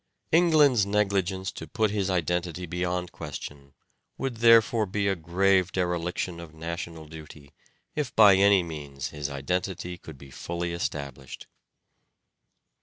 [0.31, 3.75] England's negligence to put his identity beyond question
[4.17, 7.53] would therefore be a grave dereliction of national duty
[7.95, 11.45] if by any means his identity could be fully established.